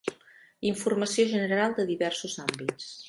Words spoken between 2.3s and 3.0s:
àmbits.